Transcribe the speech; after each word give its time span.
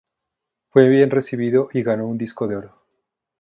Fue 0.69 0.89
bien 0.89 1.11
recibido 1.11 1.69
y 1.71 1.83
ganó 1.83 2.07
un 2.07 2.17
disco 2.17 2.47
de 2.47 2.55
oro. 2.55 2.81